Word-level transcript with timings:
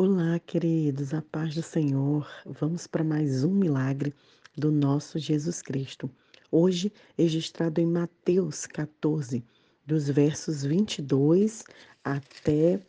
Olá, 0.00 0.38
queridos, 0.38 1.12
a 1.12 1.20
paz 1.20 1.56
do 1.56 1.62
Senhor. 1.62 2.24
Vamos 2.46 2.86
para 2.86 3.02
mais 3.02 3.42
um 3.42 3.52
milagre 3.52 4.14
do 4.56 4.70
nosso 4.70 5.18
Jesus 5.18 5.60
Cristo. 5.60 6.08
Hoje, 6.52 6.92
registrado 7.18 7.80
em 7.80 7.86
Mateus 7.86 8.64
14, 8.64 9.44
dos 9.84 10.08
versos 10.08 10.62
22 10.62 11.64
até 12.04 12.80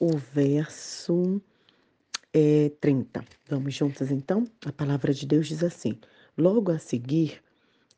o 0.00 0.16
verso 0.16 1.38
é, 2.32 2.70
30. 2.80 3.22
Vamos 3.46 3.74
juntas 3.74 4.10
então? 4.10 4.46
A 4.64 4.72
palavra 4.72 5.12
de 5.12 5.26
Deus 5.26 5.46
diz 5.46 5.62
assim: 5.62 5.98
Logo 6.34 6.72
a 6.72 6.78
seguir, 6.78 7.42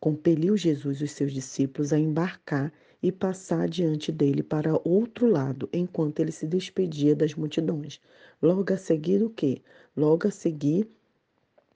compeliu 0.00 0.56
Jesus 0.56 1.00
os 1.00 1.10
seus 1.10 1.32
discípulos 1.32 1.92
a 1.92 1.98
embarcar 1.98 2.72
e 3.02 3.12
passar 3.12 3.68
diante 3.68 4.10
dele 4.10 4.42
para 4.42 4.80
outro 4.84 5.26
lado, 5.26 5.68
enquanto 5.72 6.20
ele 6.20 6.32
se 6.32 6.46
despedia 6.46 7.14
das 7.14 7.34
multidões. 7.34 8.00
Logo 8.42 8.72
a 8.72 8.76
seguir 8.76 9.22
o 9.22 9.30
quê? 9.30 9.62
Logo 9.96 10.26
a 10.26 10.30
seguir 10.30 10.88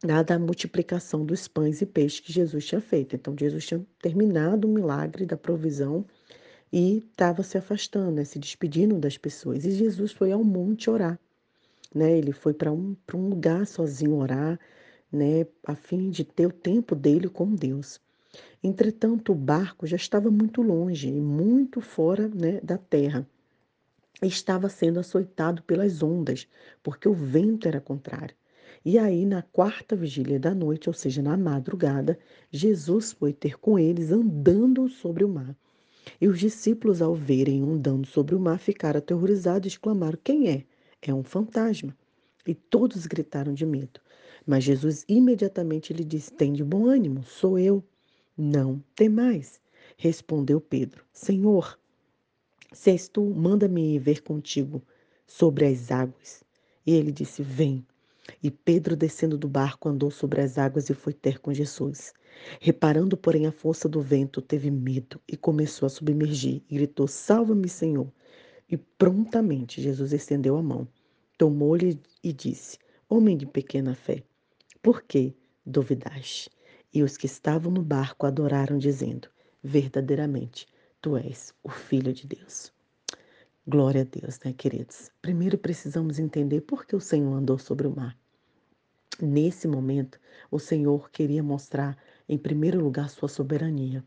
a 0.02 0.38
multiplicação 0.38 1.24
dos 1.24 1.46
pães 1.46 1.82
e 1.82 1.86
peixes 1.86 2.20
que 2.20 2.32
Jesus 2.32 2.64
tinha 2.66 2.80
feito. 2.80 3.14
Então 3.14 3.36
Jesus 3.38 3.66
tinha 3.66 3.84
terminado 4.00 4.66
o 4.66 4.70
milagre 4.72 5.26
da 5.26 5.36
provisão 5.36 6.04
e 6.72 6.98
estava 6.98 7.42
se 7.42 7.58
afastando, 7.58 8.12
né, 8.12 8.24
se 8.24 8.38
despedindo 8.38 8.96
das 8.98 9.18
pessoas. 9.18 9.64
E 9.64 9.72
Jesus 9.72 10.12
foi 10.12 10.32
ao 10.32 10.42
monte 10.42 10.88
orar. 10.88 11.18
Né? 11.94 12.16
Ele 12.16 12.32
foi 12.32 12.54
para 12.54 12.72
um, 12.72 12.96
um 13.14 13.28
lugar 13.28 13.66
sozinho 13.66 14.16
orar, 14.16 14.58
né, 15.12 15.46
a 15.66 15.74
fim 15.74 16.08
de 16.08 16.24
ter 16.24 16.46
o 16.46 16.52
tempo 16.52 16.94
dele 16.94 17.28
com 17.28 17.54
Deus. 17.54 18.00
Entretanto, 18.62 19.32
o 19.32 19.34
barco 19.34 19.86
já 19.86 19.96
estava 19.96 20.30
muito 20.30 20.62
longe 20.62 21.08
e 21.08 21.20
muito 21.20 21.80
fora 21.80 22.28
né, 22.28 22.60
da 22.62 22.78
terra. 22.78 23.26
Estava 24.22 24.68
sendo 24.68 25.00
açoitado 25.00 25.62
pelas 25.62 26.02
ondas, 26.02 26.46
porque 26.82 27.08
o 27.08 27.14
vento 27.14 27.66
era 27.66 27.80
contrário. 27.80 28.36
E 28.84 28.98
aí, 28.98 29.26
na 29.26 29.42
quarta 29.42 29.96
vigília 29.96 30.38
da 30.38 30.54
noite, 30.54 30.88
ou 30.88 30.94
seja, 30.94 31.22
na 31.22 31.36
madrugada, 31.36 32.18
Jesus 32.50 33.12
foi 33.12 33.32
ter 33.32 33.58
com 33.58 33.78
eles 33.78 34.10
andando 34.10 34.88
sobre 34.88 35.24
o 35.24 35.28
mar. 35.28 35.56
E 36.20 36.28
os 36.28 36.38
discípulos, 36.38 37.02
ao 37.02 37.14
verem 37.14 37.62
andando 37.62 38.06
sobre 38.06 38.34
o 38.34 38.40
mar, 38.40 38.58
ficaram 38.58 38.98
aterrorizados 38.98 39.66
e 39.66 39.68
exclamaram: 39.68 40.18
Quem 40.22 40.48
é? 40.48 40.64
É 41.02 41.12
um 41.12 41.22
fantasma. 41.22 41.96
E 42.46 42.54
todos 42.54 43.06
gritaram 43.06 43.52
de 43.52 43.66
medo. 43.66 44.00
Mas 44.46 44.64
Jesus 44.64 45.04
imediatamente 45.08 45.92
lhe 45.92 46.04
disse: 46.04 46.32
Tem 46.32 46.52
de 46.52 46.64
bom 46.64 46.86
ânimo, 46.86 47.22
sou 47.22 47.58
eu. 47.58 47.84
Não 48.42 48.82
temais, 48.96 49.60
respondeu 49.98 50.62
Pedro. 50.62 51.04
Senhor, 51.12 51.78
se 52.72 52.90
és 52.90 53.06
tu, 53.06 53.22
manda-me 53.22 53.98
ver 53.98 54.22
contigo 54.22 54.82
sobre 55.26 55.66
as 55.66 55.90
águas. 55.90 56.42
E 56.86 56.94
ele 56.94 57.12
disse: 57.12 57.42
Vem. 57.42 57.86
E 58.42 58.50
Pedro, 58.50 58.96
descendo 58.96 59.36
do 59.36 59.46
barco, 59.46 59.90
andou 59.90 60.10
sobre 60.10 60.40
as 60.40 60.56
águas 60.56 60.88
e 60.88 60.94
foi 60.94 61.12
ter 61.12 61.38
com 61.38 61.52
Jesus. 61.52 62.14
Reparando, 62.58 63.14
porém, 63.14 63.46
a 63.46 63.52
força 63.52 63.86
do 63.86 64.00
vento, 64.00 64.40
teve 64.40 64.70
medo 64.70 65.20
e 65.28 65.36
começou 65.36 65.86
a 65.86 65.90
submergir 65.90 66.62
e 66.70 66.76
gritou: 66.76 67.06
Salva-me, 67.06 67.68
Senhor. 67.68 68.10
E 68.70 68.78
prontamente 68.78 69.82
Jesus 69.82 70.14
estendeu 70.14 70.56
a 70.56 70.62
mão, 70.62 70.88
tomou-lhe 71.36 72.00
e 72.24 72.32
disse: 72.32 72.78
Homem 73.06 73.36
de 73.36 73.44
pequena 73.44 73.94
fé, 73.94 74.22
por 74.80 75.02
que 75.02 75.34
duvidaste? 75.66 76.48
E 76.92 77.02
os 77.02 77.16
que 77.16 77.26
estavam 77.26 77.70
no 77.70 77.82
barco 77.82 78.26
adoraram, 78.26 78.76
dizendo: 78.76 79.28
Verdadeiramente, 79.62 80.66
tu 81.00 81.16
és 81.16 81.54
o 81.62 81.70
Filho 81.70 82.12
de 82.12 82.26
Deus. 82.26 82.72
Glória 83.66 84.02
a 84.02 84.04
Deus, 84.04 84.40
né, 84.44 84.52
queridos? 84.52 85.10
Primeiro 85.22 85.56
precisamos 85.56 86.18
entender 86.18 86.62
por 86.62 86.84
que 86.84 86.96
o 86.96 87.00
Senhor 87.00 87.32
andou 87.32 87.58
sobre 87.58 87.86
o 87.86 87.94
mar. 87.94 88.18
Nesse 89.22 89.68
momento, 89.68 90.18
o 90.50 90.58
Senhor 90.58 91.10
queria 91.10 91.42
mostrar, 91.42 91.96
em 92.28 92.36
primeiro 92.36 92.82
lugar, 92.82 93.08
sua 93.08 93.28
soberania. 93.28 94.02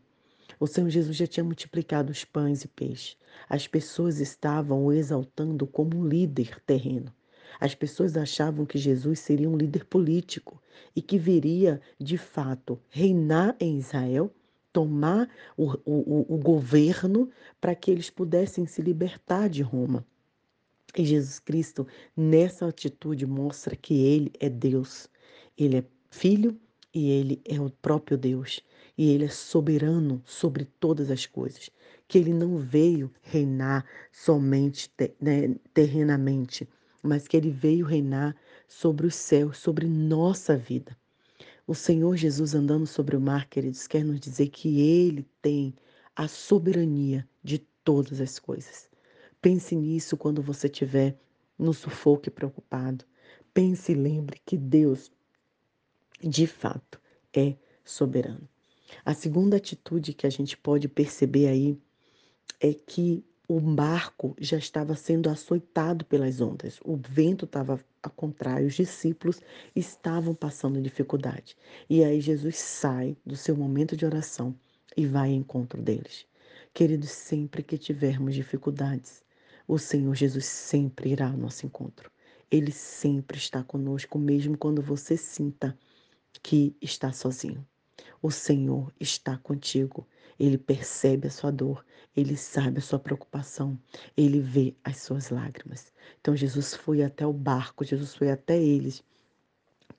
O 0.60 0.66
Senhor 0.66 0.90
Jesus 0.90 1.16
já 1.16 1.26
tinha 1.26 1.44
multiplicado 1.44 2.12
os 2.12 2.24
pães 2.24 2.64
e 2.64 2.68
peixes. 2.68 3.16
As 3.48 3.66
pessoas 3.66 4.20
estavam 4.20 4.84
o 4.84 4.92
exaltando 4.92 5.66
como 5.66 5.96
um 5.96 6.06
líder 6.06 6.60
terreno. 6.66 7.14
As 7.58 7.74
pessoas 7.74 8.16
achavam 8.16 8.66
que 8.66 8.76
Jesus 8.76 9.20
seria 9.20 9.48
um 9.48 9.56
líder 9.56 9.84
político 9.86 10.60
e 10.94 11.02
que 11.02 11.18
viria, 11.18 11.80
de 11.98 12.16
fato, 12.16 12.80
reinar 12.88 13.56
em 13.60 13.78
Israel, 13.78 14.32
tomar 14.72 15.28
o, 15.56 15.72
o, 15.84 16.34
o 16.34 16.38
governo 16.38 17.30
para 17.60 17.74
que 17.74 17.90
eles 17.90 18.10
pudessem 18.10 18.66
se 18.66 18.82
libertar 18.82 19.48
de 19.48 19.62
Roma. 19.62 20.04
E 20.96 21.04
Jesus 21.04 21.38
Cristo, 21.38 21.86
nessa 22.16 22.68
atitude, 22.68 23.26
mostra 23.26 23.74
que 23.74 23.94
Ele 23.94 24.32
é 24.38 24.48
Deus. 24.48 25.08
Ele 25.58 25.78
é 25.78 25.84
Filho 26.10 26.56
e 26.92 27.10
Ele 27.10 27.40
é 27.44 27.60
o 27.60 27.68
próprio 27.68 28.16
Deus. 28.16 28.60
E 28.96 29.10
Ele 29.10 29.24
é 29.24 29.28
soberano 29.28 30.22
sobre 30.24 30.64
todas 30.64 31.10
as 31.10 31.26
coisas. 31.26 31.68
Que 32.06 32.18
Ele 32.18 32.32
não 32.32 32.58
veio 32.58 33.12
reinar 33.22 33.84
somente 34.12 34.88
né, 35.20 35.56
terrenamente, 35.72 36.68
mas 37.02 37.28
que 37.28 37.36
ele 37.36 37.50
veio 37.50 37.84
reinar 37.84 38.34
sobre 38.68 39.06
os 39.06 39.14
céus, 39.14 39.58
sobre 39.58 39.86
nossa 39.86 40.56
vida. 40.56 40.96
O 41.66 41.74
Senhor 41.74 42.16
Jesus 42.16 42.54
andando 42.54 42.86
sobre 42.86 43.16
o 43.16 43.20
mar, 43.20 43.48
queridos, 43.48 43.86
quer 43.86 44.04
nos 44.04 44.20
dizer 44.20 44.48
que 44.48 44.80
ele 44.80 45.26
tem 45.40 45.74
a 46.14 46.28
soberania 46.28 47.26
de 47.42 47.58
todas 47.82 48.20
as 48.20 48.38
coisas. 48.38 48.88
Pense 49.40 49.74
nisso 49.74 50.16
quando 50.16 50.42
você 50.42 50.66
estiver 50.66 51.16
no 51.58 51.72
sufoco 51.72 52.28
e 52.28 52.30
preocupado. 52.30 53.04
Pense 53.52 53.92
e 53.92 53.94
lembre 53.94 54.40
que 54.44 54.56
Deus, 54.56 55.10
de 56.20 56.46
fato, 56.46 57.00
é 57.32 57.56
soberano. 57.84 58.48
A 59.04 59.14
segunda 59.14 59.56
atitude 59.56 60.12
que 60.12 60.26
a 60.26 60.30
gente 60.30 60.56
pode 60.56 60.88
perceber 60.88 61.48
aí 61.48 61.78
é 62.60 62.72
que 62.72 63.24
o 63.48 63.60
barco 63.60 64.34
já 64.38 64.56
estava 64.56 64.94
sendo 64.94 65.28
açoitado 65.28 66.04
pelas 66.04 66.40
ondas. 66.40 66.78
O 66.84 66.96
vento 66.96 67.44
estava 67.44 67.82
a 68.08 68.10
contrário, 68.10 68.66
os 68.66 68.74
discípulos 68.74 69.40
estavam 69.74 70.34
passando 70.34 70.80
dificuldade. 70.80 71.56
E 71.88 72.04
aí 72.04 72.20
Jesus 72.20 72.56
sai 72.56 73.16
do 73.24 73.36
seu 73.36 73.56
momento 73.56 73.96
de 73.96 74.04
oração 74.04 74.54
e 74.96 75.06
vai 75.06 75.30
ao 75.30 75.36
encontro 75.36 75.80
deles. 75.82 76.26
Queridos, 76.72 77.10
sempre 77.10 77.62
que 77.62 77.78
tivermos 77.78 78.34
dificuldades, 78.34 79.22
o 79.66 79.78
Senhor 79.78 80.14
Jesus 80.14 80.44
sempre 80.44 81.10
irá 81.10 81.28
ao 81.28 81.36
nosso 81.36 81.64
encontro. 81.64 82.10
Ele 82.50 82.70
sempre 82.70 83.38
está 83.38 83.62
conosco, 83.62 84.18
mesmo 84.18 84.58
quando 84.58 84.82
você 84.82 85.16
sinta 85.16 85.76
que 86.42 86.76
está 86.80 87.12
sozinho. 87.12 87.66
O 88.20 88.30
Senhor 88.30 88.92
está 88.98 89.38
contigo. 89.38 90.06
Ele 90.38 90.58
percebe 90.58 91.28
a 91.28 91.30
sua 91.30 91.50
dor, 91.50 91.84
ele 92.16 92.36
sabe 92.36 92.78
a 92.78 92.82
sua 92.82 92.98
preocupação, 92.98 93.78
ele 94.16 94.40
vê 94.40 94.74
as 94.84 94.98
suas 94.98 95.30
lágrimas. 95.30 95.92
Então 96.20 96.36
Jesus 96.36 96.74
foi 96.74 97.02
até 97.02 97.26
o 97.26 97.32
barco, 97.32 97.84
Jesus 97.84 98.14
foi 98.14 98.30
até 98.30 98.60
eles 98.60 99.02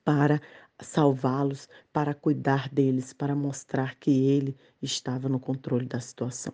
para 0.04 0.40
salvá-los, 0.80 1.68
para 1.92 2.14
cuidar 2.14 2.68
deles, 2.68 3.12
para 3.12 3.34
mostrar 3.34 3.96
que 3.96 4.10
ele 4.10 4.56
estava 4.80 5.28
no 5.28 5.40
controle 5.40 5.86
da 5.86 6.00
situação. 6.00 6.52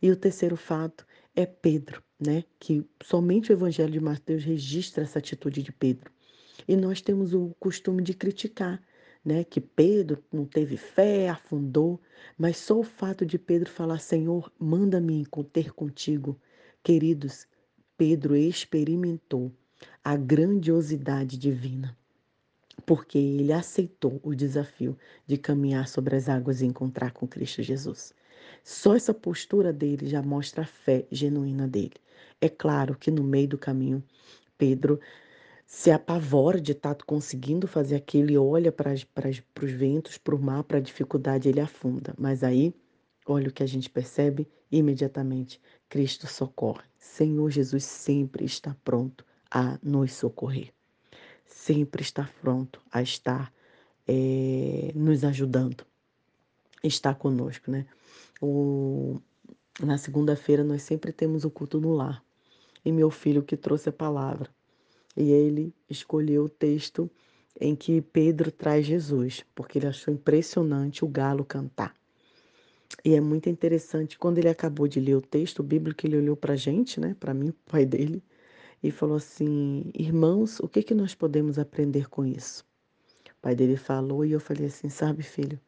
E 0.00 0.10
o 0.10 0.16
terceiro 0.16 0.56
fato 0.56 1.06
é 1.34 1.46
Pedro, 1.46 2.02
né? 2.20 2.44
Que 2.58 2.86
somente 3.02 3.50
o 3.50 3.54
Evangelho 3.54 3.92
de 3.92 4.00
Mateus 4.00 4.44
registra 4.44 5.04
essa 5.04 5.18
atitude 5.18 5.62
de 5.62 5.72
Pedro. 5.72 6.10
E 6.66 6.76
nós 6.76 7.00
temos 7.00 7.34
o 7.34 7.54
costume 7.58 8.02
de 8.02 8.14
criticar 8.14 8.80
né, 9.24 9.44
que 9.44 9.60
Pedro 9.60 10.22
não 10.32 10.44
teve 10.44 10.76
fé, 10.76 11.28
afundou, 11.28 12.00
mas 12.36 12.56
só 12.56 12.78
o 12.78 12.84
fato 12.84 13.24
de 13.24 13.38
Pedro 13.38 13.70
falar: 13.70 13.98
Senhor, 13.98 14.52
manda-me 14.58 15.26
ter 15.52 15.72
contigo. 15.72 16.38
Queridos, 16.82 17.46
Pedro 17.96 18.34
experimentou 18.34 19.52
a 20.02 20.16
grandiosidade 20.16 21.38
divina, 21.38 21.96
porque 22.84 23.18
ele 23.18 23.52
aceitou 23.52 24.20
o 24.24 24.34
desafio 24.34 24.96
de 25.26 25.36
caminhar 25.36 25.86
sobre 25.86 26.16
as 26.16 26.28
águas 26.28 26.60
e 26.60 26.66
encontrar 26.66 27.12
com 27.12 27.26
Cristo 27.26 27.62
Jesus. 27.62 28.12
Só 28.64 28.96
essa 28.96 29.14
postura 29.14 29.72
dele 29.72 30.08
já 30.08 30.22
mostra 30.22 30.62
a 30.62 30.66
fé 30.66 31.06
genuína 31.10 31.68
dele. 31.68 31.94
É 32.40 32.48
claro 32.48 32.96
que 32.96 33.10
no 33.10 33.22
meio 33.22 33.48
do 33.48 33.58
caminho, 33.58 34.02
Pedro 34.58 35.00
se 35.72 35.90
apavora 35.90 36.60
de 36.60 36.72
estar 36.72 36.94
tá 36.94 37.04
conseguindo 37.04 37.66
fazer 37.66 37.96
aquilo 37.96 38.30
e 38.30 38.36
olha 38.36 38.70
para 38.70 38.92
os 38.92 39.70
ventos, 39.72 40.18
para 40.18 40.34
o 40.34 40.38
mar, 40.38 40.62
para 40.64 40.76
a 40.76 40.82
dificuldade, 40.82 41.48
ele 41.48 41.60
afunda. 41.60 42.14
Mas 42.18 42.44
aí, 42.44 42.74
olha 43.24 43.48
o 43.48 43.52
que 43.52 43.62
a 43.62 43.66
gente 43.66 43.88
percebe 43.88 44.46
imediatamente: 44.70 45.58
Cristo 45.88 46.26
socorre. 46.26 46.84
Senhor 46.98 47.50
Jesus 47.50 47.84
sempre 47.84 48.44
está 48.44 48.76
pronto 48.84 49.24
a 49.50 49.78
nos 49.82 50.12
socorrer, 50.12 50.74
sempre 51.46 52.02
está 52.02 52.28
pronto 52.42 52.78
a 52.92 53.00
estar 53.00 53.50
é, 54.06 54.92
nos 54.94 55.24
ajudando, 55.24 55.86
está 56.84 57.14
conosco, 57.14 57.70
né? 57.70 57.86
O, 58.42 59.18
na 59.82 59.96
segunda-feira 59.96 60.62
nós 60.62 60.82
sempre 60.82 61.12
temos 61.12 61.46
o 61.46 61.50
culto 61.50 61.80
no 61.80 61.94
lar. 61.94 62.22
E 62.84 62.92
meu 62.92 63.10
filho 63.10 63.42
que 63.42 63.56
trouxe 63.56 63.88
a 63.88 63.92
palavra 63.92 64.50
E 65.16 65.30
ele 65.30 65.74
escolheu 65.88 66.44
o 66.44 66.48
texto 66.48 67.10
em 67.60 67.76
que 67.76 68.00
Pedro 68.00 68.50
traz 68.50 68.86
Jesus, 68.86 69.44
porque 69.54 69.78
ele 69.78 69.86
achou 69.86 70.12
impressionante 70.12 71.04
o 71.04 71.08
galo 71.08 71.44
cantar. 71.44 71.94
E 73.04 73.14
é 73.14 73.20
muito 73.20 73.48
interessante, 73.48 74.18
quando 74.18 74.38
ele 74.38 74.48
acabou 74.48 74.86
de 74.86 75.00
ler 75.00 75.16
o 75.16 75.22
texto 75.22 75.62
bíblico, 75.62 76.06
ele 76.06 76.18
olhou 76.18 76.36
para 76.36 76.54
a 76.54 76.56
gente, 76.56 77.00
né, 77.00 77.16
para 77.18 77.32
mim, 77.32 77.48
o 77.66 77.70
pai 77.70 77.86
dele, 77.86 78.22
e 78.82 78.90
falou 78.90 79.16
assim: 79.16 79.90
Irmãos, 79.94 80.60
o 80.60 80.68
que, 80.68 80.82
que 80.82 80.94
nós 80.94 81.14
podemos 81.14 81.58
aprender 81.58 82.08
com 82.08 82.24
isso? 82.24 82.64
O 83.30 83.42
pai 83.42 83.54
dele 83.54 83.76
falou 83.76 84.24
e 84.24 84.32
eu 84.32 84.40
falei 84.40 84.66
assim: 84.66 84.88
Sabe, 84.88 85.22
filho, 85.22 85.58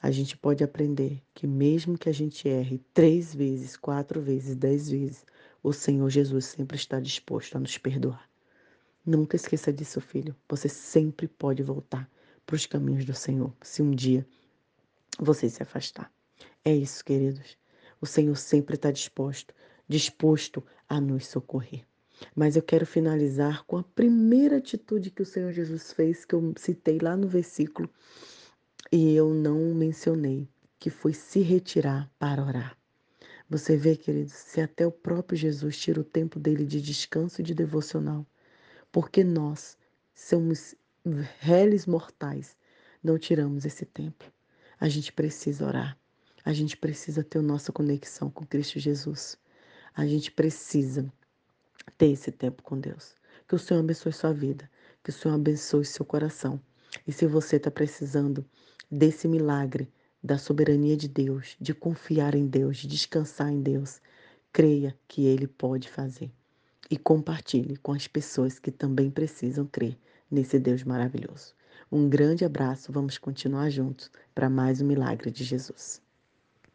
a 0.00 0.10
gente 0.10 0.36
pode 0.36 0.64
aprender 0.64 1.22
que 1.34 1.46
mesmo 1.46 1.98
que 1.98 2.08
a 2.08 2.12
gente 2.12 2.48
erre 2.48 2.80
três 2.92 3.34
vezes, 3.34 3.76
quatro 3.76 4.20
vezes, 4.20 4.56
dez 4.56 4.88
vezes, 4.88 5.24
o 5.62 5.72
Senhor 5.72 6.08
Jesus 6.10 6.46
sempre 6.46 6.76
está 6.76 6.98
disposto 6.98 7.56
a 7.56 7.60
nos 7.60 7.78
perdoar. 7.78 8.31
Nunca 9.04 9.36
esqueça 9.36 9.72
disso, 9.72 10.00
filho. 10.00 10.34
Você 10.48 10.68
sempre 10.68 11.26
pode 11.26 11.62
voltar 11.62 12.08
para 12.46 12.56
os 12.56 12.66
caminhos 12.66 13.04
do 13.04 13.14
Senhor, 13.14 13.52
se 13.60 13.82
um 13.82 13.90
dia 13.90 14.26
você 15.18 15.48
se 15.48 15.62
afastar. 15.62 16.12
É 16.64 16.74
isso, 16.74 17.04
queridos. 17.04 17.56
O 18.00 18.06
Senhor 18.06 18.36
sempre 18.36 18.76
está 18.76 18.90
disposto, 18.90 19.54
disposto 19.88 20.62
a 20.88 21.00
nos 21.00 21.26
socorrer. 21.26 21.84
Mas 22.34 22.54
eu 22.54 22.62
quero 22.62 22.86
finalizar 22.86 23.64
com 23.64 23.76
a 23.76 23.82
primeira 23.82 24.58
atitude 24.58 25.10
que 25.10 25.22
o 25.22 25.26
Senhor 25.26 25.52
Jesus 25.52 25.92
fez, 25.92 26.24
que 26.24 26.34
eu 26.34 26.54
citei 26.56 26.98
lá 27.00 27.16
no 27.16 27.26
versículo 27.26 27.90
e 28.90 29.14
eu 29.14 29.32
não 29.32 29.74
mencionei, 29.74 30.48
que 30.78 30.90
foi 30.90 31.12
se 31.12 31.40
retirar 31.40 32.10
para 32.18 32.44
orar. 32.44 32.76
Você 33.48 33.76
vê, 33.76 33.96
queridos, 33.96 34.32
se 34.32 34.60
até 34.60 34.86
o 34.86 34.92
próprio 34.92 35.36
Jesus 35.36 35.78
tira 35.78 36.00
o 36.00 36.04
tempo 36.04 36.38
dele 36.38 36.64
de 36.64 36.80
descanso 36.80 37.40
e 37.40 37.44
de 37.44 37.54
devocional, 37.54 38.26
porque 38.92 39.24
nós 39.24 39.76
somos 40.14 40.76
réis 41.40 41.86
mortais, 41.86 42.56
não 43.02 43.18
tiramos 43.18 43.64
esse 43.64 43.86
tempo. 43.86 44.30
A 44.78 44.88
gente 44.88 45.12
precisa 45.12 45.66
orar. 45.66 45.98
A 46.44 46.52
gente 46.52 46.76
precisa 46.76 47.24
ter 47.24 47.38
a 47.38 47.42
nossa 47.42 47.72
conexão 47.72 48.30
com 48.30 48.44
Cristo 48.44 48.78
Jesus. 48.78 49.38
A 49.94 50.06
gente 50.06 50.30
precisa 50.30 51.10
ter 51.96 52.10
esse 52.10 52.30
tempo 52.30 52.62
com 52.62 52.78
Deus. 52.78 53.14
Que 53.48 53.54
o 53.54 53.58
Senhor 53.58 53.80
abençoe 53.80 54.12
sua 54.12 54.32
vida, 54.32 54.70
que 55.02 55.10
o 55.10 55.12
Senhor 55.12 55.34
abençoe 55.34 55.84
seu 55.84 56.04
coração. 56.04 56.60
E 57.06 57.12
se 57.12 57.26
você 57.26 57.56
está 57.56 57.70
precisando 57.70 58.44
desse 58.90 59.26
milagre 59.26 59.90
da 60.22 60.36
soberania 60.36 60.96
de 60.96 61.08
Deus, 61.08 61.56
de 61.60 61.72
confiar 61.74 62.34
em 62.34 62.46
Deus, 62.46 62.76
de 62.76 62.86
descansar 62.86 63.50
em 63.50 63.62
Deus, 63.62 64.00
creia 64.52 64.96
que 65.08 65.24
Ele 65.26 65.46
pode 65.46 65.88
fazer. 65.88 66.30
E 66.92 66.98
compartilhe 66.98 67.78
com 67.78 67.92
as 67.92 68.06
pessoas 68.06 68.58
que 68.58 68.70
também 68.70 69.10
precisam 69.10 69.64
crer 69.64 69.98
nesse 70.30 70.58
Deus 70.58 70.84
maravilhoso. 70.84 71.54
Um 71.90 72.06
grande 72.06 72.44
abraço, 72.44 72.92
vamos 72.92 73.16
continuar 73.16 73.70
juntos 73.70 74.10
para 74.34 74.50
mais 74.50 74.82
um 74.82 74.86
milagre 74.86 75.30
de 75.30 75.42
Jesus. 75.42 76.02